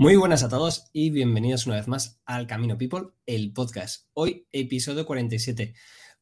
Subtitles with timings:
[0.00, 4.06] Muy buenas a todos y bienvenidos una vez más al Camino People, el podcast.
[4.14, 5.74] Hoy, episodio 47.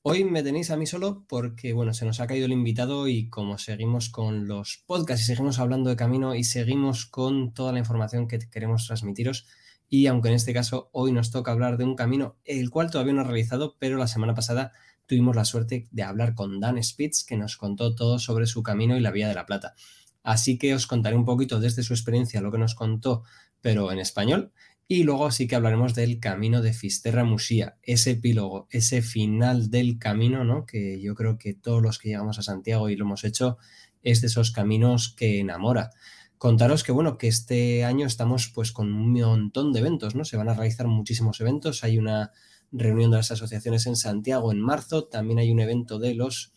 [0.02, 3.28] Hoy me tenéis a mí solo porque, bueno, se nos ha caído el invitado y
[3.28, 7.78] como seguimos con los podcasts y seguimos hablando de camino y seguimos con toda la
[7.78, 9.46] información que queremos transmitiros,
[9.88, 13.12] y aunque en este caso hoy nos toca hablar de un camino el cual todavía
[13.12, 14.73] no he realizado, pero la semana pasada
[15.06, 18.96] tuvimos la suerte de hablar con Dan Spitz que nos contó todo sobre su camino
[18.96, 19.76] y la Vía de la Plata.
[20.24, 23.23] Así que os contaré un poquito desde su experiencia lo que nos contó
[23.60, 24.52] pero en español.
[24.86, 29.98] Y luego sí que hablaremos del camino de Fisterra Musía, ese epílogo, ese final del
[29.98, 30.64] camino, ¿no?
[30.64, 33.58] Que yo creo que todos los que llegamos a Santiago y lo hemos hecho,
[34.02, 35.90] es de esos caminos que enamora.
[36.38, 40.24] Contaros que, bueno, que este año estamos pues con un montón de eventos, ¿no?
[40.24, 41.84] Se van a realizar muchísimos eventos.
[41.84, 42.32] Hay una
[42.72, 46.52] reunión de las asociaciones en Santiago en marzo, también hay un evento de los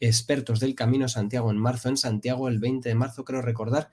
[0.00, 3.90] expertos del Camino Santiago en marzo, en Santiago el 20 de marzo, creo recordar,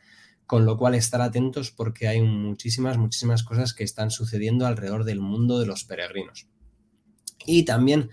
[0.49, 5.19] con lo cual estar atentos porque hay muchísimas, muchísimas cosas que están sucediendo alrededor del
[5.19, 6.47] mundo de los peregrinos.
[7.45, 8.09] Y también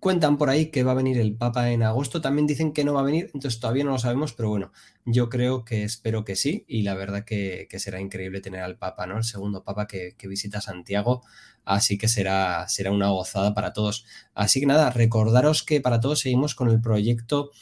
[0.00, 2.94] cuentan por ahí que va a venir el Papa en agosto, también dicen que no
[2.94, 4.72] va a venir, entonces todavía no lo sabemos, pero bueno,
[5.04, 9.06] yo creo que espero que sí y la verdad que, será increíble tener al Papa,
[9.06, 9.18] ¿no?
[9.18, 11.22] El segundo Papa que, visita Santiago,
[11.64, 14.04] así que será, será una gozada para todos.
[14.34, 17.52] Así que nada, recordaros que para todos seguimos con el proyecto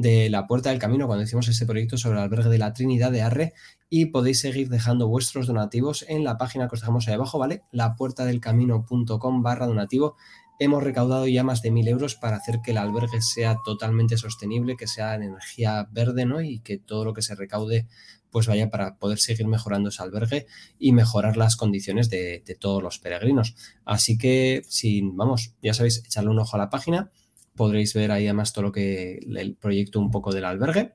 [0.00, 3.10] de la Puerta del Camino cuando hicimos ese proyecto sobre el albergue de la Trinidad
[3.10, 3.52] de Arre
[3.90, 7.62] y podéis seguir dejando vuestros donativos en la página que os dejamos ahí abajo, ¿vale?
[7.72, 10.16] lapuertadelcamino.com barra donativo.
[10.60, 14.76] Hemos recaudado ya más de mil euros para hacer que el albergue sea totalmente sostenible,
[14.76, 16.40] que sea energía verde, ¿no?
[16.40, 17.86] Y que todo lo que se recaude
[18.30, 20.46] pues vaya para poder seguir mejorando ese albergue
[20.78, 23.54] y mejorar las condiciones de, de todos los peregrinos.
[23.84, 27.10] Así que, si, vamos, ya sabéis, echarle un ojo a la página
[27.58, 30.94] podréis ver ahí además todo lo que el proyecto un poco del albergue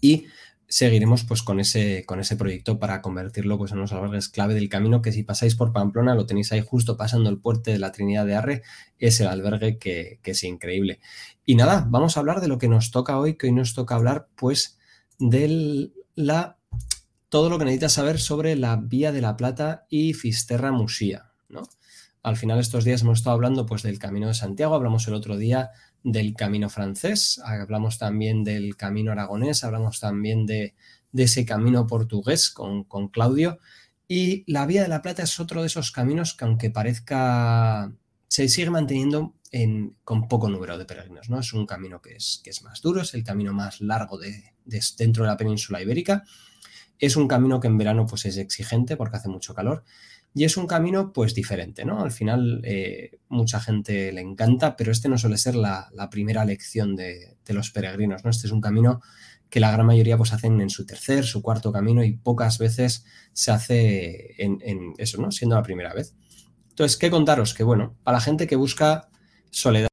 [0.00, 0.26] y
[0.68, 4.68] seguiremos pues con ese, con ese proyecto para convertirlo pues en unos albergues clave del
[4.68, 7.92] camino que si pasáis por Pamplona lo tenéis ahí justo pasando el puente de la
[7.92, 8.62] Trinidad de Arre,
[8.98, 11.00] es el albergue que, es increíble.
[11.44, 13.94] Y nada, vamos a hablar de lo que nos toca hoy, que hoy nos toca
[13.94, 14.78] hablar pues
[15.18, 16.58] de la,
[17.28, 21.62] todo lo que necesitas saber sobre la Vía de la Plata y Fisterra Musía, ¿no?
[22.24, 25.36] Al final estos días hemos estado hablando pues del Camino de Santiago, hablamos el otro
[25.36, 30.74] día del Camino francés, hablamos también del Camino aragonés, hablamos también de,
[31.12, 33.58] ese Camino portugués con, Claudio
[34.08, 37.92] y la Vía de la Plata es otro de esos caminos que aunque parezca
[38.26, 41.40] se sigue manteniendo en, con poco número de peregrinos, ¿no?
[41.40, 45.28] Es un camino que es, más duro, es el camino más largo de, dentro de
[45.28, 46.24] la península ibérica.
[46.98, 49.84] Es un camino que en verano pues es exigente porque hace mucho calor
[50.36, 52.02] y es un camino pues diferente, ¿no?
[52.02, 56.96] Al final eh, mucha gente le encanta, pero este no suele ser la, primera lección
[56.96, 58.30] de, los peregrinos, ¿no?
[58.30, 59.00] Este es un camino
[59.48, 63.04] que la gran mayoría pues hacen en su tercer, su cuarto camino y pocas veces
[63.32, 65.30] se hace en, en eso, ¿no?
[65.30, 66.16] Siendo la primera vez.
[66.70, 67.54] Entonces, ¿qué contaros?
[67.54, 69.08] Que bueno, para la gente que busca
[69.52, 69.88] soledad,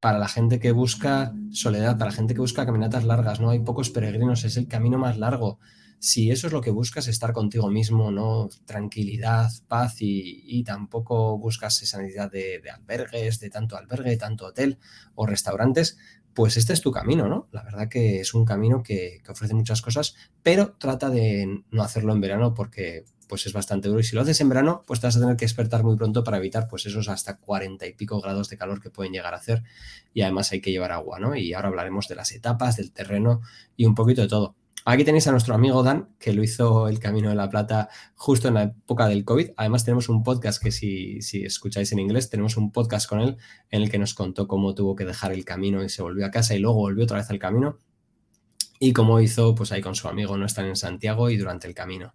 [0.00, 3.48] para la gente que busca soledad, para la gente que busca caminatas largas, ¿no?
[3.48, 5.60] Hay pocos peregrinos, es el camino más largo
[6.00, 8.48] si eso es lo que buscas, estar contigo mismo, ¿no?
[8.64, 14.78] Tranquilidad, paz y, tampoco buscas esa necesidad de, albergues, de tanto albergue, tanto hotel
[15.14, 15.98] o restaurantes,
[16.32, 17.48] pues este es tu camino, ¿no?
[17.52, 22.14] La verdad que es un camino que, ofrece muchas cosas, pero trata de no hacerlo
[22.14, 25.06] en verano porque pues es bastante duro y si lo haces en verano, pues te
[25.06, 28.20] vas a tener que despertar muy pronto para evitar pues esos hasta 40 y pico
[28.20, 29.62] grados de calor que pueden llegar a hacer
[30.14, 31.36] y además hay que llevar agua, ¿no?
[31.36, 33.42] Y ahora hablaremos de las etapas, del terreno
[33.76, 34.56] y un poquito de todo.
[34.86, 38.48] Aquí tenéis a nuestro amigo Dan, que lo hizo el Camino de la Plata justo
[38.48, 39.50] en la época del COVID.
[39.56, 43.36] Además, tenemos un podcast que si, escucháis en inglés, tenemos un podcast con él
[43.70, 46.30] en el que nos contó cómo tuvo que dejar el camino y se volvió a
[46.30, 47.78] casa y luego volvió otra vez al camino.
[48.78, 51.74] Y cómo hizo, pues ahí con su amigo, no están en Santiago y durante el
[51.74, 52.14] camino.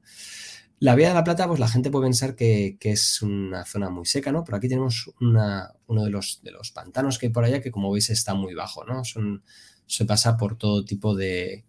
[0.80, 4.08] La Vía de la Plata, pues la gente puede pensar que, es una zona muy
[4.08, 4.44] seca, ¿no?
[4.44, 7.92] Pero aquí tenemos uno de los, de los pantanos que hay por allá que, como
[7.92, 9.06] veis, está muy bajo, ¿no?
[9.06, 9.44] Son,
[9.86, 11.66] se pasa por todo tipo de,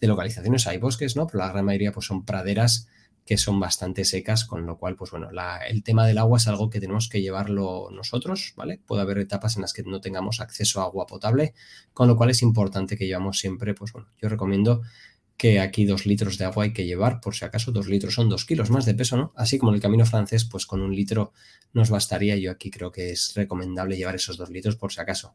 [0.00, 1.26] de localizaciones hay bosques, ¿no?
[1.26, 2.88] Pero la gran mayoría pues son praderas
[3.24, 5.28] que son bastante secas, con lo cual, pues bueno,
[5.68, 8.80] el tema del agua es algo que tenemos que llevarlo nosotros, ¿vale?
[8.86, 11.52] Puede haber etapas en las que no tengamos acceso a agua potable,
[11.92, 14.80] con lo cual es importante que llevamos siempre, pues bueno, yo recomiendo
[15.36, 18.30] que aquí dos litros de agua hay que llevar, por si acaso dos litros son
[18.30, 19.34] dos kilos más de peso, ¿no?
[19.36, 21.34] Así como en el camino francés, pues con un litro
[21.74, 25.34] nos bastaría, yo aquí creo que es recomendable llevar esos dos litros por si acaso.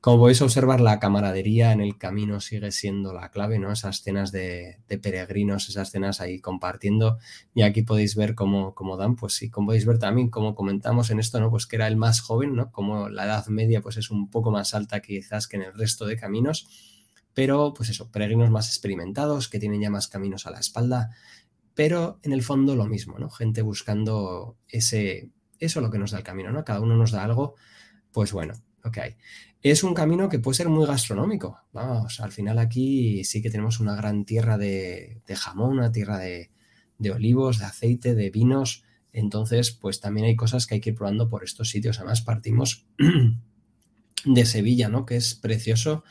[0.00, 3.70] Como podéis observar, la camaradería en el camino sigue siendo la clave, ¿no?
[3.70, 7.18] Esas cenas de, peregrinos, esas cenas ahí compartiendo.
[7.54, 11.10] Y aquí podéis ver cómo, cómo, dan, pues sí, como podéis ver también, como comentamos
[11.10, 11.50] en esto, ¿no?
[11.50, 12.72] Pues que era el más joven, ¿no?
[12.72, 16.06] Como la edad media, pues es un poco más alta quizás que en el resto
[16.06, 16.66] de caminos
[17.34, 21.10] pero pues eso, peregrinos más experimentados que tienen ya más caminos a la espalda,
[21.74, 23.30] pero en el fondo lo mismo, ¿no?
[23.30, 26.64] Gente buscando ese, eso lo que nos da el camino, ¿no?
[26.64, 27.54] Cada uno nos da algo,
[28.12, 28.54] pues bueno,
[28.84, 28.98] ok.
[29.62, 33.78] Es un camino que puede ser muy gastronómico, vamos, al final aquí sí que tenemos
[33.78, 36.50] una gran tierra de, jamón, una tierra de,
[36.98, 40.96] de olivos, de aceite, de vinos, entonces pues también hay cosas que hay que ir
[40.96, 42.86] probando por estos sitios, además partimos
[44.24, 45.04] de Sevilla, ¿no?
[45.04, 46.04] Que es precioso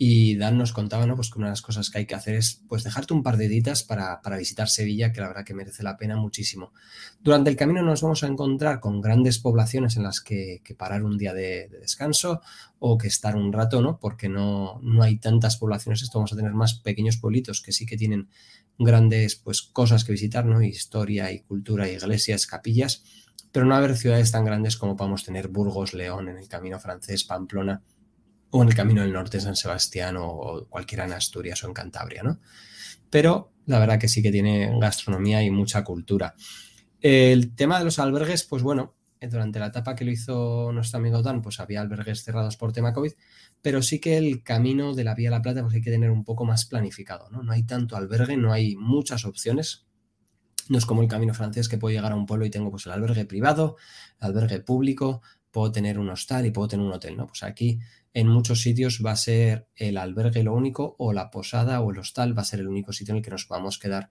[0.00, 1.16] y Dan nos contaba, ¿no?
[1.16, 3.36] Pues que una de las cosas que hay que hacer es pues dejarte un par
[3.36, 6.72] de ditas para, visitar Sevilla, que la verdad que merece la pena muchísimo.
[7.20, 11.18] Durante el camino nos vamos a encontrar con grandes poblaciones en las que, parar un
[11.18, 12.42] día de, descanso
[12.78, 13.98] o que estar un rato, ¿no?
[13.98, 17.84] Porque no, no hay tantas poblaciones, esto vamos a tener más pequeños pueblitos que sí
[17.84, 18.28] que tienen
[18.78, 20.62] grandes pues cosas que visitar, ¿no?
[20.62, 23.02] Historia y cultura, iglesias, capillas,
[23.50, 27.24] pero no haber ciudades tan grandes como podemos tener Burgos, León, en el camino francés,
[27.24, 27.82] Pamplona
[28.50, 32.22] o en el Camino del Norte, San Sebastián o, cualquiera en Asturias o en Cantabria,
[32.22, 32.40] ¿no?
[33.10, 36.34] Pero la verdad que sí que tiene gastronomía y mucha cultura.
[37.00, 41.22] El tema de los albergues, pues bueno, durante la etapa que lo hizo nuestro amigo
[41.22, 43.12] Dan, pues había albergues cerrados por tema COVID,
[43.60, 46.24] pero sí que el camino de la Vía La Plata pues hay que tener un
[46.24, 47.42] poco más planificado, ¿no?
[47.42, 49.86] No hay tanto albergue, no hay muchas opciones.
[50.68, 52.86] No es como el camino francés que puedo llegar a un pueblo y tengo pues
[52.86, 53.76] el albergue privado,
[54.20, 57.26] el albergue público, puedo tener un hostal y puedo tener un hotel, ¿no?
[57.26, 57.80] Pues aquí
[58.14, 61.98] en muchos sitios va a ser el albergue lo único o la posada o el
[61.98, 64.10] hostal va a ser el único sitio en el que nos podamos quedar.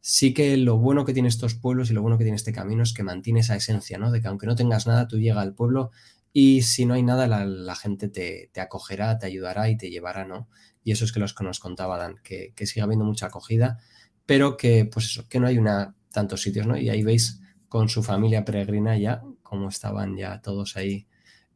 [0.00, 2.82] Sí que lo bueno que tiene estos pueblos y lo bueno que tiene este camino
[2.82, 4.10] es que mantiene esa esencia, ¿no?
[4.10, 5.90] De que aunque no tengas nada, tú llegas al pueblo
[6.32, 10.48] y si no hay nada, la, gente te, acogerá, te ayudará y te llevará, ¿no?
[10.82, 13.78] Y eso es que los que nos contaba Dan, que, que sigue habiendo mucha acogida,
[14.24, 16.76] pero que, pues eso, que no hay una, tantos sitios, ¿no?
[16.76, 21.06] Y ahí veis con su familia peregrina ya, como estaban ya todos ahí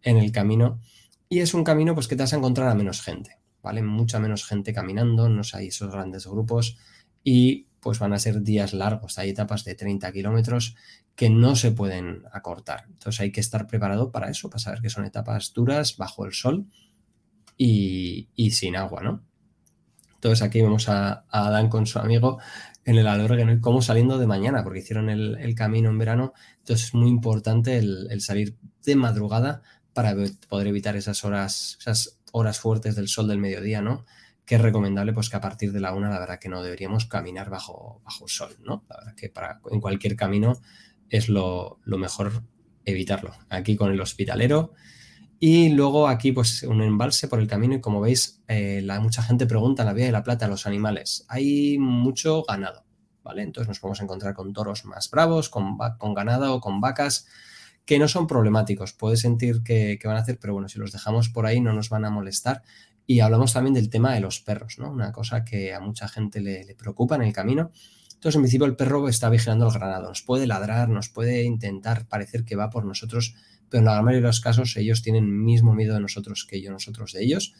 [0.03, 0.81] en el camino.
[1.29, 3.83] Y es un camino pues que te vas a encontrar a menos gente, ¿vale?
[3.83, 6.77] Mucha menos gente caminando, no hay esos grandes grupos
[7.25, 10.77] y pues van a ser días largos, hay etapas de 30 kilómetros
[11.15, 12.85] que no se pueden acortar.
[12.89, 16.33] Entonces hay que estar preparado para eso, para saber que son etapas duras, bajo el
[16.33, 16.67] sol
[17.57, 19.25] y, sin agua, ¿no?
[20.15, 22.39] Entonces aquí vemos a, Adán con su amigo
[22.85, 23.61] en el albergue, ¿no?
[23.61, 26.33] como saliendo de mañana, porque hicieron el, camino en verano.
[26.59, 29.63] Entonces es muy importante el salir de madrugada
[29.97, 30.15] para
[30.51, 34.05] poder evitar esas horas, esas horas fuertes del sol del mediodía, ¿no?
[34.45, 37.07] Que es recomendable, pues que a partir de la una, la verdad que no deberíamos
[37.07, 38.85] caminar bajo, bajo el sol, ¿no?
[38.91, 40.61] La verdad que para, en cualquier camino
[41.09, 42.43] es lo, mejor
[42.85, 43.33] evitarlo.
[43.49, 44.75] Aquí con el hospitalero.
[45.41, 47.77] Y luego aquí, pues, un embalse por el camino.
[47.77, 50.67] Y como veis, eh, la, mucha gente pregunta en la Vía de la Plata los
[50.67, 51.25] animales.
[51.29, 52.85] Hay mucho ganado,
[53.23, 53.45] ¿vale?
[53.45, 57.27] Entonces nos podemos encontrar con toros más bravos, con, con ganado, con vacas
[57.87, 58.93] que no son problemáticos.
[58.93, 61.89] Puedes sentir que, van a hacer, pero bueno, si los dejamos por ahí no nos
[61.89, 62.63] van a molestar.
[63.07, 64.91] Y hablamos también del tema de los perros, ¿no?
[64.91, 67.71] Una cosa que a mucha gente le, preocupa en el camino.
[68.15, 70.09] Entonces, en principio, el perro está vigilando el granado.
[70.09, 73.37] Nos puede ladrar, nos puede intentar parecer que va por nosotros,
[73.71, 76.61] pero en la gran mayoría de los casos ellos tienen mismo miedo de nosotros que
[76.61, 77.55] yo, nosotros de ellos.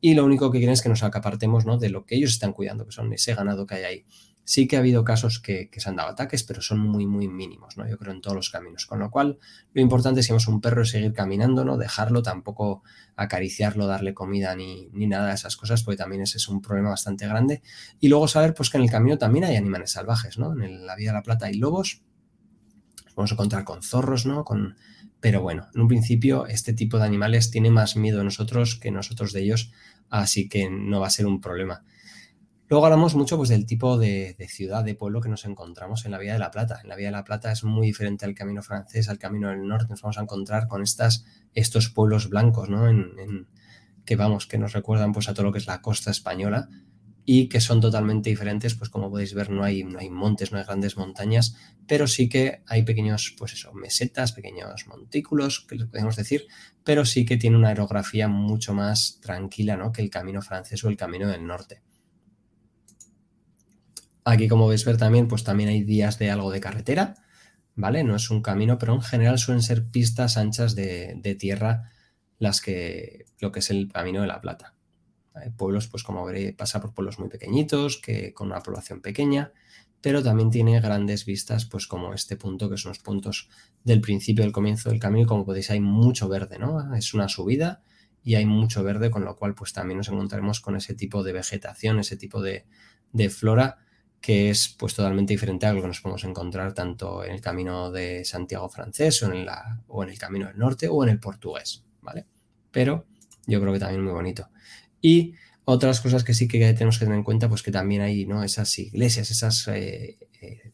[0.00, 1.78] Y lo único que quieren es que nos acapartemos ¿no?
[1.78, 4.04] de lo que ellos están cuidando, que son ese ganado que hay ahí.
[4.44, 7.76] Sí que ha habido casos que, se han dado ataques, pero son muy, muy mínimos,
[7.76, 7.88] ¿no?
[7.88, 8.86] Yo creo en todos los caminos.
[8.86, 9.38] Con lo cual,
[9.72, 11.76] lo importante si vemos un perro es seguir caminando, ¿no?
[11.76, 12.82] Dejarlo, tampoco
[13.14, 17.26] acariciarlo, darle comida ni, nada de esas cosas, porque también ese es un problema bastante
[17.26, 17.62] grande.
[18.00, 20.52] Y luego saber, pues, que en el camino también hay animales salvajes, ¿no?
[20.60, 22.02] En la Vía de la Plata hay lobos,
[23.14, 24.44] vamos a encontrar con zorros, ¿no?
[24.44, 24.76] Con...
[25.20, 28.90] Pero bueno, en un principio este tipo de animales tiene más miedo de nosotros que
[28.90, 29.70] nosotros de ellos,
[30.10, 31.84] así que no va a ser un problema.
[32.72, 36.16] Luego hablamos mucho pues, del tipo de, ciudad, de pueblo que nos encontramos en la
[36.16, 36.80] Vía de la Plata.
[36.82, 39.68] En la Vía de la Plata es muy diferente al camino francés, al camino del
[39.68, 39.88] norte.
[39.90, 42.88] Nos vamos a encontrar con estos pueblos blancos, ¿no?
[42.88, 43.46] En,
[44.06, 46.70] que vamos, que nos recuerdan pues, a todo lo que es la costa española
[47.26, 50.56] y que son totalmente diferentes, pues como podéis ver no hay, no hay montes, no
[50.56, 51.54] hay grandes montañas,
[51.86, 56.46] pero sí que hay pequeños, pues eso, mesetas, pequeños montículos, que les podemos decir,
[56.84, 59.92] pero sí que tiene una aerografía mucho más tranquila ¿no?
[59.92, 61.82] que el camino francés o el camino del norte.
[64.24, 67.14] Aquí, como veis ver también, pues también hay días de algo de carretera,
[67.74, 68.04] ¿vale?
[68.04, 71.90] No es un camino, pero en general suelen ser pistas anchas de, tierra
[72.38, 74.74] las que, lo que es el Camino de la Plata.
[75.56, 79.52] Pueblos, pues como veréis, pasa por pueblos muy pequeñitos, que con una población pequeña,
[80.00, 83.48] pero también tiene grandes vistas, pues como este punto, que son los puntos
[83.82, 86.94] del principio, del comienzo del camino, como podéis, hay mucho verde, ¿no?
[86.94, 87.82] Es una subida
[88.22, 91.32] y hay mucho verde, con lo cual, pues también nos encontraremos con ese tipo de
[91.32, 92.66] vegetación, ese tipo de,
[93.12, 93.78] de flora
[94.22, 97.90] que es pues totalmente diferente a lo que nos podemos encontrar tanto en el camino
[97.90, 99.46] de Santiago francés o en,
[99.88, 102.26] o en el camino del norte o en el portugués, ¿vale?
[102.70, 103.04] Pero
[103.46, 104.48] yo creo que también muy bonito.
[105.00, 108.26] Y Otras cosas que sí que tenemos que tener en cuenta, pues que también hay
[108.26, 108.42] ¿no?
[108.42, 110.72] esas iglesias, esas, eh, eh,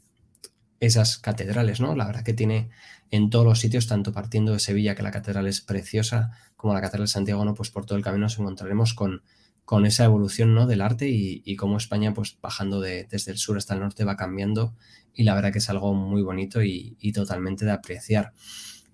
[0.80, 1.94] esas catedrales, ¿no?
[1.94, 2.70] La verdad que tiene
[3.10, 6.80] en todos los sitios, tanto partiendo de Sevilla, que la catedral es preciosa, como la
[6.80, 7.54] catedral de Santiago, ¿no?
[7.54, 9.22] Pues por todo el camino nos encontraremos con,
[9.68, 10.66] con esa evolución ¿no?
[10.66, 14.16] del arte y, y cómo España, pues bajando desde el sur hasta el norte, va
[14.16, 14.74] cambiando
[15.12, 18.32] y la verdad que es algo muy bonito y, totalmente de apreciar.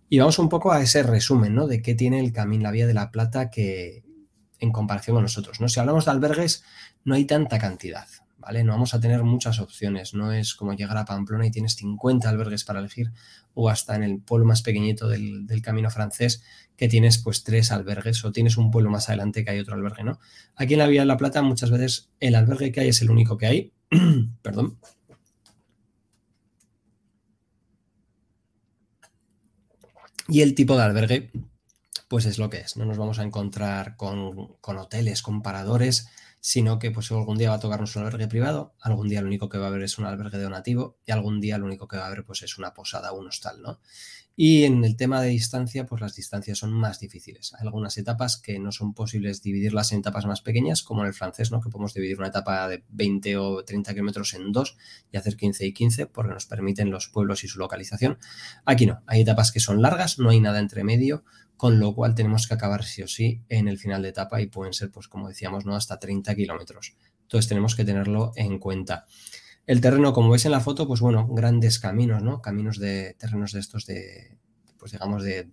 [0.08, 1.68] Y vamos un poco a ese resumen, ¿no?
[1.68, 4.02] De qué tiene el Camino La Vía de la Plata que
[4.58, 5.68] en comparación con nosotros, ¿no?
[5.68, 6.64] Si hablamos de albergues,
[7.04, 8.08] no hay tanta cantidad,
[8.52, 12.28] No vamos a tener muchas opciones, no es como llegar a Pamplona y tienes 50
[12.28, 13.12] albergues para elegir
[13.54, 16.42] o hasta en el pueblo más pequeñito del, del camino francés
[16.76, 20.04] que tienes pues tres albergues o tienes un pueblo más adelante que hay otro albergue,
[20.04, 20.18] ¿no?
[20.56, 23.10] Aquí en la Vía de la Plata muchas veces el albergue que hay es el
[23.10, 23.72] único que hay,
[24.42, 24.78] perdón.
[30.28, 31.30] Y el tipo de albergue
[32.08, 36.08] pues es lo que es, no nos vamos a encontrar con, con hoteles, con paradores,
[36.46, 39.48] sino que pues algún día va a tocarnos un albergue privado, algún día lo único
[39.48, 42.02] que va a haber es un albergue donativo y algún día lo único que va
[42.02, 43.80] a haber pues es una posada, un hostal, ¿no?
[44.36, 47.54] Y en el tema de distancia, pues las distancias son más difíciles.
[47.54, 51.14] Hay algunas etapas que no son posibles dividirlas en etapas más pequeñas, como en el
[51.14, 51.60] francés, ¿no?
[51.60, 54.76] que podemos dividir una etapa de 20 o 30 kilómetros en dos
[55.12, 58.18] y hacer 15 y 15, porque nos permiten los pueblos y su localización.
[58.64, 61.24] Aquí no, hay etapas que son largas, no hay nada entre medio,
[61.56, 64.46] con lo cual tenemos que acabar sí o sí en el final de etapa y
[64.46, 65.76] pueden ser, pues como decíamos, ¿no?
[65.76, 66.96] hasta 30 kilómetros.
[67.22, 69.06] Entonces tenemos que tenerlo en cuenta.
[69.66, 72.42] El terreno, como veis en la foto, pues bueno, grandes caminos, ¿no?
[72.42, 74.36] Caminos de terrenos de estos de,
[74.78, 75.48] pues digamos, de,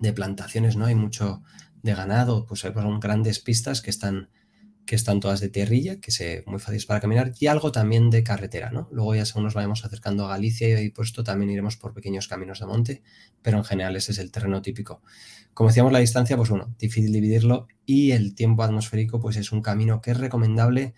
[0.00, 0.86] de plantaciones, ¿no?
[0.86, 1.42] Hay mucho
[1.82, 4.30] de ganado, pues hay pues, grandes pistas que están,
[4.86, 8.24] que están todas de tierrilla, que se muy fáciles para caminar, y algo también de
[8.24, 8.88] carretera, ¿no?
[8.90, 12.60] Luego ya según nos vayamos acercando a Galicia y puesto también iremos por pequeños caminos
[12.60, 13.02] de monte,
[13.42, 15.02] pero en general ese es el terreno típico.
[15.52, 19.60] Como decíamos, la distancia, pues bueno, difícil dividirlo, y el tiempo atmosférico, pues es un
[19.60, 20.94] camino que es recomendable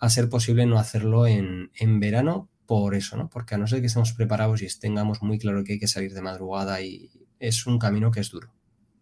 [0.00, 3.28] a ser posible no hacerlo en, verano por eso, ¿no?
[3.28, 6.14] Porque a no ser que estemos preparados y tengamos muy claro que hay que salir
[6.14, 8.52] de madrugada y es un camino que es duro.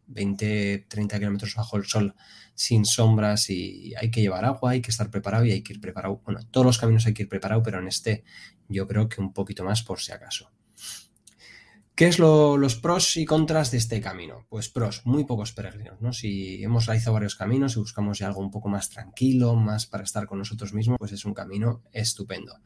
[0.08, 2.14] 20, 30 kilómetros bajo el sol,
[2.54, 5.80] sin sombras y hay que llevar agua, hay que estar preparado y hay que ir
[5.80, 6.20] preparado.
[6.24, 8.24] Bueno, todos los caminos hay que ir preparado, pero en este
[8.68, 10.50] yo creo que un poquito más por si acaso.
[11.98, 14.46] ¿Qué es los pros y contras de este camino?
[14.48, 16.12] Pues pros, muy pocos peregrinos, ¿no?
[16.12, 20.28] Si hemos realizado varios caminos y buscamos algo un poco más tranquilo, más para estar
[20.28, 22.60] con nosotros mismos, pues es un camino estupendo.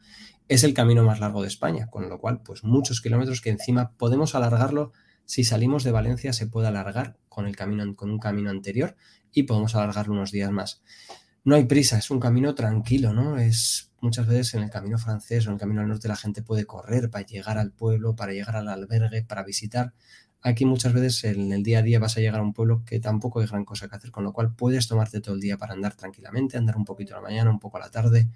[0.47, 3.93] Es el camino más largo de España, con lo cual, pues muchos kilómetros que encima
[3.97, 4.91] podemos alargarlo.
[5.25, 8.95] Si salimos de Valencia se puede alargar con, el camino, con un camino anterior
[9.31, 10.83] y podemos alargarlo unos días más.
[11.43, 13.39] No hay prisa, es un camino tranquilo, ¿no?
[13.39, 16.43] Es muchas veces en el camino francés o en el camino al norte la gente
[16.43, 19.93] puede correr para llegar al pueblo, para llegar al albergue, para visitar.
[20.41, 22.99] Aquí muchas veces en el día a día vas a llegar a un pueblo que
[22.99, 25.73] tampoco hay gran cosa que hacer, con lo cual puedes tomarte todo el día para
[25.73, 28.29] andar tranquilamente, andar un poquito a la mañana, un poco a la tarde,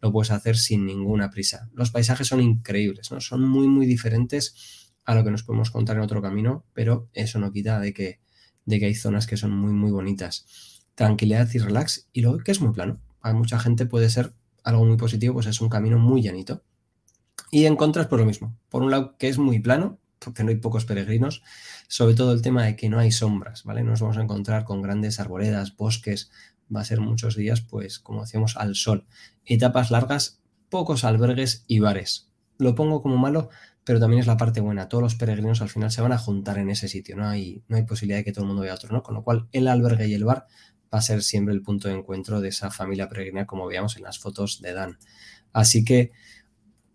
[0.00, 1.68] lo puedes hacer sin ninguna prisa.
[1.74, 3.20] Los paisajes son increíbles, ¿no?
[3.20, 7.40] Son muy, muy diferentes a lo que nos podemos contar en otro camino, pero eso
[7.40, 8.20] no quita de que,
[8.66, 10.84] de que hay zonas que son muy, muy bonitas.
[10.94, 13.00] Tranquilidad y relax, y luego que es muy plano.
[13.20, 14.32] Para mucha gente puede ser
[14.64, 16.62] algo muy positivo, pues es un camino muy llanito.
[17.50, 18.56] Y en contras, por lo mismo.
[18.68, 21.42] Por un lado, que es muy plano, porque no hay pocos peregrinos,
[21.88, 23.82] sobre todo el tema de que no hay sombras, ¿vale?
[23.82, 26.30] Nos vamos a encontrar con grandes arboledas, bosques,
[26.74, 29.06] va a ser muchos días, pues, como decíamos, al sol.
[29.44, 32.30] Etapas largas, pocos albergues y bares.
[32.58, 33.48] Lo pongo como malo,
[33.84, 34.88] pero también es la parte buena.
[34.88, 37.76] Todos los peregrinos al final se van a juntar en ese sitio, no hay, no
[37.76, 39.02] hay posibilidad de que todo el mundo vea otro, ¿no?
[39.02, 40.46] Con lo cual, el albergue y el bar
[40.92, 44.04] va a ser siempre el punto de encuentro de esa familia peregrina, como veíamos en
[44.04, 44.98] las fotos de Dan.
[45.52, 46.12] Así que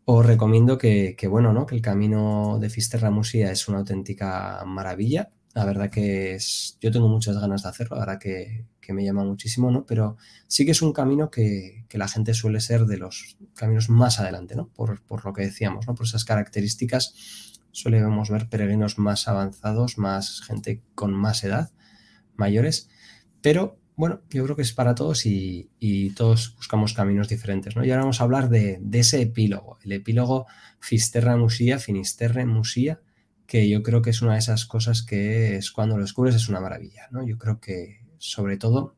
[0.05, 1.65] os recomiendo que, bueno, ¿no?
[1.65, 5.31] que el camino de Fisterra Musia es una auténtica maravilla.
[5.53, 9.23] La verdad que es, yo tengo muchas ganas de hacerlo, ahora que, que me llama
[9.23, 9.85] muchísimo, ¿no?
[9.85, 13.87] Pero sí que es un camino que, que, la gente suele ser de los caminos
[13.87, 14.69] más adelante, ¿no?
[14.69, 15.93] Por, por lo que decíamos, ¿no?
[15.93, 21.71] Por esas características solemos ver peregrinos más avanzados, más gente con más edad,
[22.35, 22.89] mayores,
[23.41, 25.69] pero bueno, yo creo que es para todos y,
[26.15, 27.75] todos buscamos caminos diferentes.
[27.75, 27.85] ¿no?
[27.85, 30.47] Y ahora vamos a hablar de, ese epílogo, el epílogo
[30.79, 33.01] Fisterra Musía, Finisterre Musía,
[33.45, 36.49] que yo creo que es una de esas cosas que es cuando lo descubres es
[36.49, 37.07] una maravilla.
[37.11, 37.25] ¿no?
[37.25, 38.95] Yo creo que sobre todo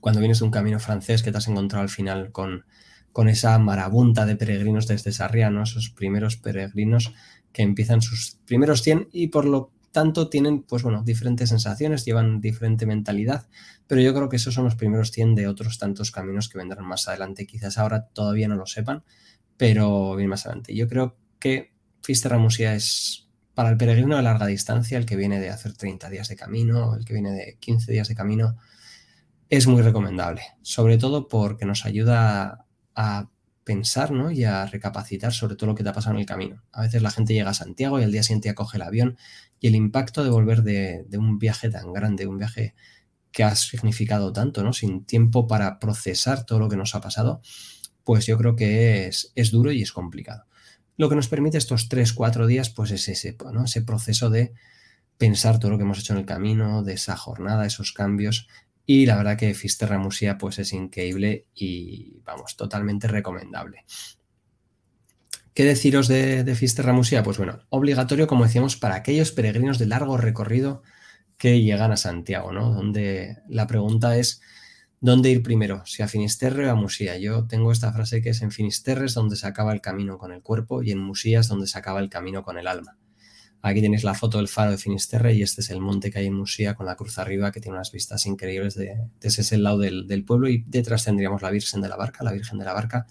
[0.00, 2.64] cuando vienes de un camino francés que te has encontrado al final con,
[3.12, 7.14] con esa marabunta de peregrinos desde Sarriá, esos primeros peregrinos
[7.52, 12.40] que empiezan sus primeros 100 y por lo tanto tienen, pues bueno, diferentes sensaciones, llevan
[12.40, 13.46] diferente mentalidad,
[13.86, 16.86] pero yo creo que esos son los primeros 100 de otros tantos caminos que vendrán
[16.86, 17.46] más adelante.
[17.46, 19.04] Quizás ahora todavía no lo sepan,
[19.56, 20.74] pero bien más adelante.
[20.74, 21.72] Yo creo que
[22.02, 26.08] Fisterra Musia es para el peregrino de larga distancia, el que viene de hacer 30
[26.08, 28.56] días de camino, el que viene de 15 días de camino,
[29.50, 33.28] es muy recomendable, sobre todo porque nos ayuda a
[33.64, 34.30] pensar ¿no?
[34.30, 36.62] y a recapacitar sobre todo lo que te ha pasado en el camino.
[36.72, 39.16] A veces la gente llega a Santiago y al día siguiente coge el avión
[39.60, 42.74] y el impacto de volver de, un viaje tan grande, un viaje
[43.30, 44.72] que ha significado tanto, ¿no?
[44.72, 47.40] sin tiempo para procesar todo lo que nos ha pasado,
[48.04, 50.44] pues yo creo que es, duro y es complicado.
[50.96, 54.52] Lo que nos permite estos 3-4 días, pues es ese, ese proceso de
[55.16, 58.48] pensar todo lo que hemos hecho en el camino, de esa jornada, esos cambios,
[58.86, 63.84] y la verdad que Fisterra Musia pues es increíble y vamos, totalmente recomendable.
[65.54, 67.22] ¿Qué deciros de, Fisterra Musia?
[67.22, 70.82] Pues bueno, obligatorio, como decíamos, para aquellos peregrinos de largo recorrido
[71.36, 72.70] que llegan a Santiago, ¿no?
[72.72, 74.40] Donde la pregunta es,
[75.00, 75.84] ¿dónde ir primero?
[75.84, 77.18] ¿Si a Finisterre o a Musía?
[77.18, 80.32] Yo tengo esta frase que es en Finisterre es donde se acaba el camino con
[80.32, 82.96] el cuerpo y en Musía es donde se acaba el camino con el alma.
[83.64, 86.26] Aquí tenéis la foto del faro de Finisterre y este es el monte que hay
[86.26, 88.74] en Musía con la cruz arriba que tiene unas vistas increíbles.
[88.74, 92.24] De, ese es el lado del, pueblo y detrás tendríamos la Virgen de la Barca,
[92.24, 93.06] la Virgen de la Barca,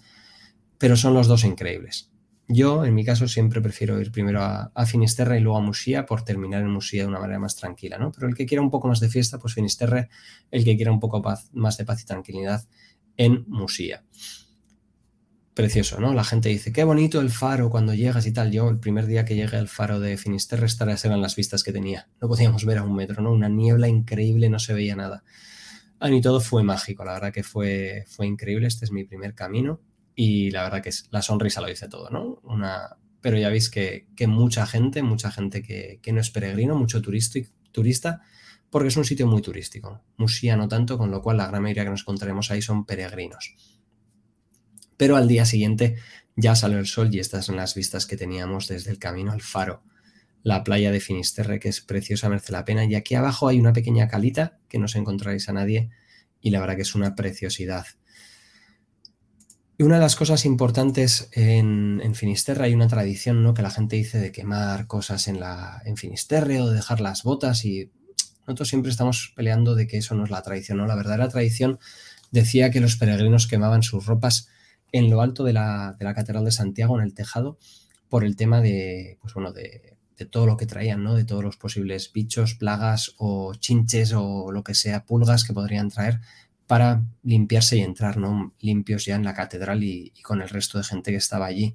[0.76, 2.10] pero son los dos increíbles.
[2.48, 6.22] Yo, en mi caso, siempre prefiero ir primero a, Finisterre y luego a Musía por
[6.22, 8.12] terminar en Musía de una manera más tranquila, ¿no?
[8.12, 10.10] Pero el que quiera un poco más de fiesta, pues Finisterre,
[10.50, 12.68] el que quiera un poco más de paz y tranquilidad
[13.16, 14.04] en Musía
[15.54, 16.14] precioso, ¿no?
[16.14, 18.50] La gente dice, qué bonito el faro cuando llegas y tal.
[18.50, 21.72] Yo, el primer día que llegué al faro de Finisterre, estas eran las vistas que
[21.72, 22.08] tenía.
[22.20, 23.32] No podíamos ver a un metro, ¿no?
[23.32, 25.24] Una niebla increíble, no se veía nada.
[26.00, 28.66] Ah, y todo fue mágico, la verdad que fue, fue increíble.
[28.66, 29.80] Este es mi primer camino
[30.14, 32.40] y la verdad que es, la sonrisa lo dice todo, ¿no?
[32.42, 38.20] Una, pero ya veis que, mucha gente, mucha gente que, no es peregrino, mucho turista,
[38.70, 40.02] porque es un sitio muy turístico.
[40.16, 43.54] Musía no tanto, con lo cual la gran mayoría que nos encontraremos ahí son peregrinos
[44.96, 45.96] pero al día siguiente
[46.36, 49.42] ya salió el sol y estas son las vistas que teníamos desde el camino al
[49.42, 49.82] faro,
[50.42, 53.72] la playa de Finisterre, que es preciosa, merece la pena, y aquí abajo hay una
[53.72, 55.90] pequeña calita que no os encontraréis a nadie
[56.40, 57.86] y la verdad que es una preciosidad.
[59.78, 63.54] Y una de las cosas importantes en, Finisterre hay una tradición, ¿no?
[63.54, 67.22] Que la gente dice de quemar cosas en, la, en Finisterre o de dejar las
[67.22, 67.90] botas y
[68.46, 70.86] nosotros siempre estamos peleando de que eso no es la tradición, ¿no?
[70.86, 71.78] La verdadera tradición
[72.30, 74.48] decía que los peregrinos quemaban sus ropas
[74.92, 77.58] en lo alto de la, Catedral de Santiago, en el tejado,
[78.08, 79.96] por el tema de, pues bueno, de,
[80.30, 81.16] todo lo que traían, ¿no?
[81.16, 85.88] De todos los posibles bichos, plagas o chinches o lo que sea, pulgas que podrían
[85.88, 86.20] traer
[86.68, 88.54] para limpiarse y entrar, ¿no?
[88.60, 91.74] Limpios ya en la catedral y, con el resto de gente que estaba allí.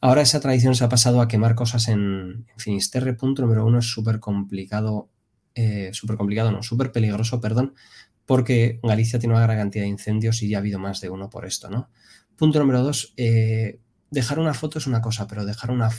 [0.00, 3.14] Ahora esa tradición se ha pasado a quemar cosas en, Finisterre.
[3.14, 5.08] Punto número uno es súper complicado,
[5.54, 7.74] eh, súper complicado, no, súper peligroso, perdón,
[8.26, 11.30] porque Galicia tiene una gran cantidad de incendios y ya ha habido más de uno
[11.30, 11.88] por esto, ¿no?
[12.36, 15.90] Punto número dos, eh, dejar una foto es una cosa, pero dejar una,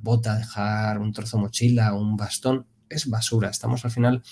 [0.00, 3.48] bota, dejar un trozo de mochila, un bastón, es basura.
[3.48, 4.22] Estamos al final,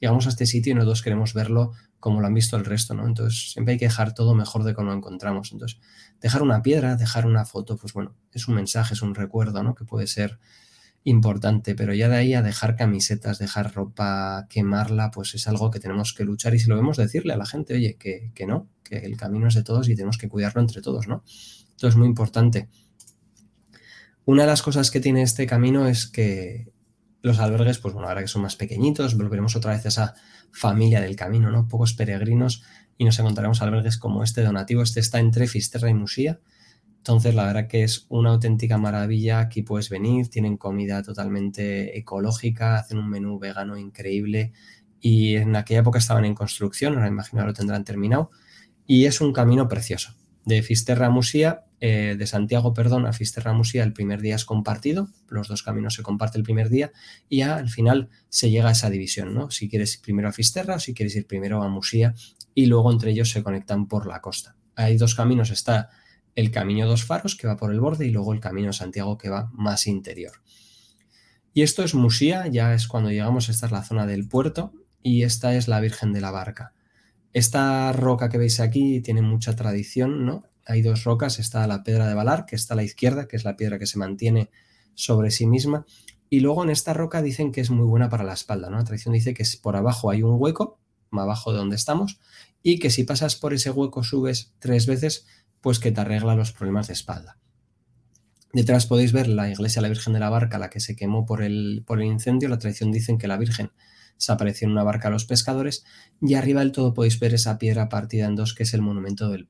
[0.00, 3.06] llegamos a este sitio y nosotros queremos verlo como lo han visto el resto, ¿no?
[3.06, 5.50] Entonces siempre hay que dejar todo mejor de cómo lo encontramos.
[5.52, 5.80] Entonces,
[6.20, 9.74] dejar una piedra, dejar una foto, pues bueno, es un mensaje, es un recuerdo, ¿no?
[9.74, 10.38] Que puede ser
[11.04, 15.80] importante, pero ya de ahí a dejar camisetas, dejar ropa, quemarla, pues es algo que
[15.80, 18.68] tenemos que luchar y si lo vemos decirle a la gente, oye, que, que no,
[18.82, 21.24] que el camino es de todos y tenemos que cuidarlo entre todos, ¿no?
[21.26, 22.68] Esto es muy importante.
[24.24, 26.70] Una de las cosas que tiene este camino es que
[27.22, 30.14] los albergues, pues bueno, ahora que son más pequeñitos, volveremos otra vez a esa
[30.52, 31.66] familia del camino, ¿no?
[31.68, 32.62] Pocos peregrinos
[32.96, 34.82] y nos encontraremos albergues como este donativo.
[34.82, 36.40] Este está entre Fisterra y Musía.
[36.98, 39.40] Entonces, la verdad que es una auténtica maravilla.
[39.40, 44.52] Aquí puedes venir, tienen comida totalmente ecológica, hacen un menú vegano increíble
[45.00, 48.30] y en aquella época estaban en construcción, ahora imagino lo tendrán terminado
[48.86, 50.14] y es un camino precioso.
[50.44, 54.34] De Fisterra a Musía, eh, de Santiago, perdón, a Fisterra a Musía, el primer día
[54.34, 56.90] es compartido, los dos caminos se comparten el primer día
[57.28, 59.50] y al final se llega a esa división, ¿no?
[59.50, 62.14] Si quieres ir primero a Fisterra o si quieres ir primero a Musía
[62.54, 64.56] y luego entre ellos se conectan por la costa.
[64.74, 65.90] Hay dos caminos, está
[66.38, 69.28] el camino Dos Faros que va por el borde y luego el camino Santiago que
[69.28, 70.40] va más interior.
[71.52, 74.72] Y esto es Musía, ya es cuando llegamos, esta es la zona del puerto
[75.02, 76.74] y esta es la Virgen de la Barca.
[77.32, 80.44] Esta roca que veis aquí tiene mucha tradición, ¿no?
[80.64, 83.42] Hay dos rocas, está la piedra de Valar, que está a la izquierda, que es
[83.42, 84.48] la piedra que se mantiene
[84.94, 85.86] sobre sí misma,
[86.30, 88.76] y luego en esta roca dicen que es muy buena para la espalda, ¿no?
[88.76, 90.78] La tradición dice que por abajo hay un hueco,
[91.10, 92.20] más abajo de donde estamos,
[92.62, 95.26] y que si pasas por ese hueco subes tres veces,
[95.60, 97.38] pues que te arregla los problemas de espalda.
[98.52, 101.26] Detrás podéis ver la iglesia de la Virgen de la Barca, la que se quemó
[101.26, 102.48] por el, por el incendio.
[102.48, 103.70] La tradición dicen que la Virgen
[104.16, 105.84] se apareció en una barca a los pescadores
[106.20, 109.30] y arriba del todo podéis ver esa piedra partida en dos que es el monumento
[109.30, 109.46] del,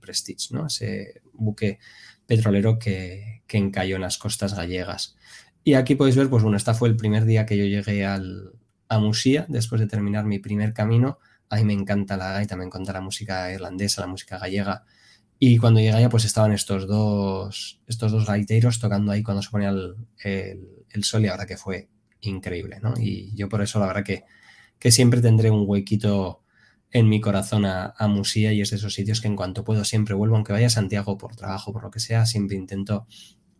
[0.00, 0.66] Prestige, ¿no?
[0.66, 1.78] ese buque
[2.26, 5.16] petrolero que, que encalló en las costas gallegas.
[5.62, 8.52] Y aquí podéis ver, pues bueno, esta fue el primer día que yo llegué al,
[8.88, 11.18] a Musía, después de terminar mi primer camino.
[11.50, 14.84] A me encanta la gaita, me encanta la música irlandesa, la música gallega.
[15.38, 19.50] Y cuando llegué allá, pues estaban estos dos, estos dos gaiteros tocando ahí cuando se
[19.50, 21.88] ponía el, el, sol y la verdad que fue
[22.20, 22.94] increíble, ¿no?
[22.98, 24.24] Y yo por eso la verdad que,
[24.78, 26.42] que siempre tendré un huequito
[26.90, 29.84] en mi corazón a, a, Musía y es de esos sitios que en cuanto puedo
[29.84, 33.06] siempre vuelvo, aunque vaya a Santiago por trabajo, por lo que sea, siempre intento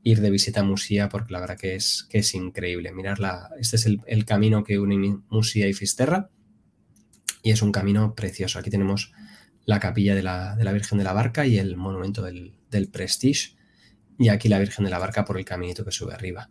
[0.03, 2.93] ir de visita a Musía porque la verdad que es, que es increíble.
[2.93, 6.31] Mirarla, este es el, camino que une Musía y Fisterra
[7.43, 8.59] y es un camino precioso.
[8.59, 9.12] Aquí tenemos
[9.68, 12.54] la capilla de la, Virgen de la Barca y el monumento del,
[12.90, 13.54] Prestige
[14.18, 16.48] y aquí la Virgen de la Barca por el caminito que sube arriba.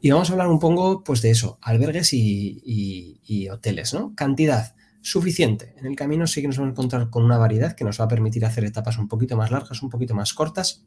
[0.00, 4.14] Y vamos a hablar un poco pues de eso, albergues y, y hoteles, ¿no?
[4.14, 5.74] Cantidad suficiente.
[5.76, 8.06] En el camino sí que nos vamos a encontrar con una variedad que nos va
[8.06, 10.86] a permitir hacer etapas un poquito más largas, un poquito más cortas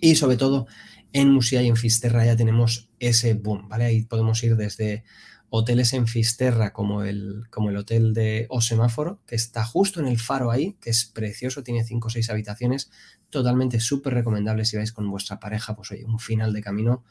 [0.00, 0.66] y sobre todo
[1.12, 3.84] en Musia y en Fisterra ya tenemos ese boom, ¿vale?
[3.84, 5.04] Ahí podemos ir desde
[5.50, 10.06] hoteles en Fisterra como el, como el hotel de O Semáforo, que está justo en
[10.06, 12.90] el faro ahí, que es precioso, tiene 5 o 6 habitaciones,
[13.30, 17.04] totalmente súper recomendable si vais con vuestra pareja, pues oye, un final de camino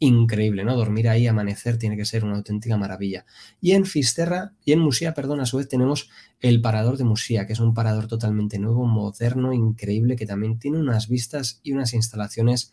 [0.00, 0.76] increíble, ¿no?
[0.76, 3.24] Dormir ahí, amanecer, tiene que ser una auténtica maravilla.
[3.60, 7.46] Y en Fisterra, y en Musía, perdón, a su vez tenemos el parador de Musía,
[7.46, 11.94] que es un parador totalmente nuevo, moderno, increíble, que también tiene unas vistas y unas
[11.94, 12.72] instalaciones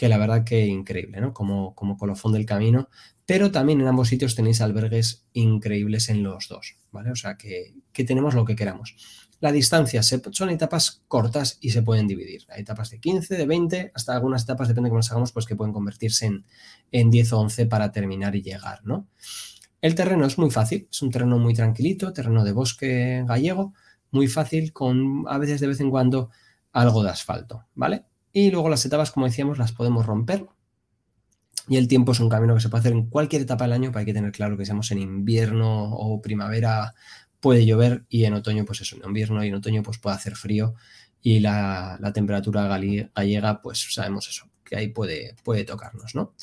[0.00, 1.34] que la verdad que increíble, ¿no?
[1.34, 2.88] Como, como colofón del camino,
[3.26, 7.10] pero también en ambos sitios tenéis albergues increíbles en los dos, ¿vale?
[7.10, 8.96] O sea que, que tenemos lo que queramos.
[9.40, 12.46] La distancia son etapas cortas y se pueden dividir.
[12.48, 15.44] Hay etapas de 15, de 20, hasta algunas etapas, depende de cómo las hagamos, pues
[15.44, 16.46] que pueden convertirse en,
[16.92, 19.06] en 10 o 11 para terminar y llegar, ¿no?
[19.82, 23.74] El terreno es muy fácil, es un terreno muy tranquilito, terreno de bosque gallego,
[24.12, 26.30] muy fácil, con a veces de vez en cuando
[26.72, 28.06] algo de asfalto, ¿vale?
[28.32, 30.46] Y luego las etapas, como decíamos, las podemos romper.
[31.68, 33.90] Y el tiempo es un camino que se puede hacer en cualquier etapa del año,
[33.90, 36.94] pero hay que tener claro que seamos en invierno o primavera,
[37.38, 40.36] puede llover y en otoño, pues eso, en invierno y en otoño, pues puede hacer
[40.36, 40.74] frío
[41.22, 46.34] y la, temperatura gallega, pues sabemos eso, que ahí puede, puede tocarnos, ¿no?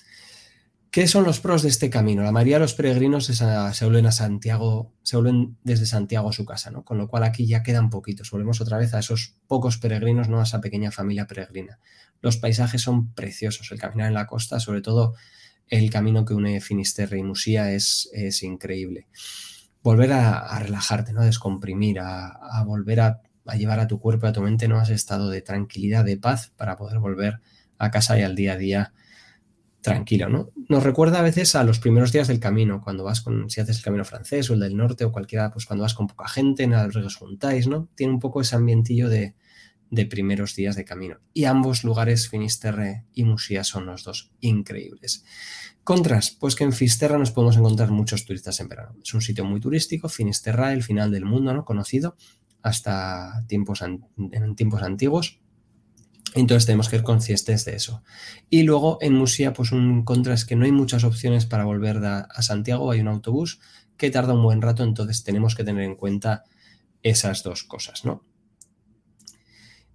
[0.97, 2.23] ¿Qué son los pros de este camino?
[2.23, 6.43] La mayoría de los peregrinos se vuelven a Santiago, se vuelven desde Santiago a su
[6.43, 6.83] casa, ¿no?
[6.83, 8.31] Con lo cual aquí ya quedan poquitos.
[8.31, 11.77] Volvemos otra vez a esos pocos peregrinos, no a esa pequeña familia peregrina.
[12.19, 13.71] Los paisajes son preciosos.
[13.71, 15.13] El caminar en la costa, sobre todo
[15.67, 19.07] el camino que une Finisterre y Musía, es, es increíble.
[19.83, 21.21] Volver a, relajarte, ¿no?
[21.21, 24.81] A descomprimir, a, volver a, a, llevar a tu cuerpo y a tu mente ¿no?
[24.81, 27.39] ese estado de tranquilidad, de paz, para poder volver
[27.77, 28.93] a casa y al día a día
[29.87, 30.49] tranquilo, ¿no?
[30.69, 33.77] Nos recuerda a veces a los primeros días del camino, cuando vas con, si haces
[33.77, 36.63] el camino francés o el del norte o cualquiera, pues cuando vas con poca gente,
[36.63, 37.89] en albergues juntáis, ¿no?
[37.95, 39.35] Tiene un poco ese ambientillo de,
[39.89, 41.19] de primeros días de camino.
[41.33, 45.23] Y ambos lugares, Finisterre y Musía, son los dos increíbles.
[45.83, 48.95] Contras, pues que en Finisterre nos podemos encontrar muchos turistas en verano.
[49.01, 51.63] Es un sitio muy turístico, Finisterra, el final del mundo, ¿no?
[51.63, 52.15] Conocido
[52.61, 55.39] hasta tiempos, en tiempos antiguos.
[56.37, 58.03] Entonces tenemos que ir conscientes de eso.
[58.49, 61.97] Y luego en Musia, pues un contra es que no hay muchas opciones para volver
[62.05, 62.91] a Santiago.
[62.91, 63.59] Hay un autobús
[63.97, 66.43] que tarda un buen rato, entonces tenemos que tener en cuenta
[67.01, 68.23] esas dos cosas, ¿no?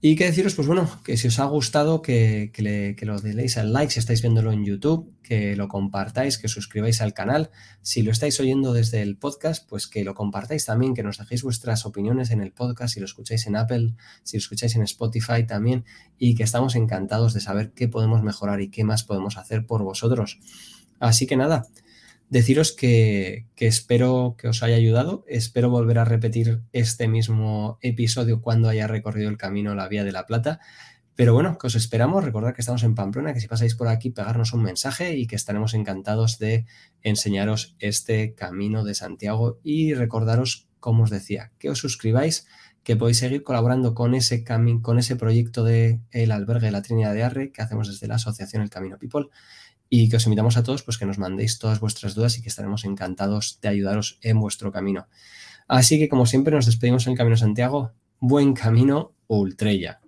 [0.05, 3.57] Y qué deciros, pues bueno, que si os ha gustado, que, le, que, lo deis
[3.57, 7.53] al like si estáis viéndolo en YouTube, que lo compartáis, que suscribáis al canal.
[7.83, 11.45] Si lo estáis oyendo desde el podcast, pues que lo compartáis también, que nos dejéis
[11.45, 15.47] vuestras opiniones en el podcast, si lo escucháis en Apple, si lo escucháis en Spotify
[15.47, 15.85] también,
[16.19, 19.85] y que estamos encantados de saber qué podemos mejorar y qué más podemos hacer por
[19.85, 20.41] vosotros.
[20.99, 21.69] Así que nada,
[22.33, 28.71] Deciros que, espero que os haya ayudado, espero volver a repetir este mismo episodio cuando
[28.71, 30.59] haya recorrido el camino la Vía de la Plata.
[31.15, 32.25] Pero bueno, que os esperamos.
[32.25, 35.37] Recordad que estamos en Pamplona, que si pasáis por aquí, pegarnos un mensaje y que
[35.37, 36.65] estaremos encantados de
[37.03, 39.61] enseñaros este camino de Santiago.
[39.63, 42.47] Y recordaros, como os decía, que os suscribáis,
[42.83, 44.43] que podéis seguir colaborando con ese,
[44.81, 48.15] con ese proyecto de el albergue de la Trinidad de Arre que hacemos desde la
[48.15, 49.29] Asociación El Camino People
[49.95, 52.49] y que os invitamos a todos pues que nos mandéis todas vuestras dudas y que
[52.49, 55.07] estaremos encantados de ayudaros en vuestro camino.
[55.69, 57.93] Así que como siempre nos despedimos en el Camino Santiago.
[58.19, 60.02] Buen camino, Ultrella.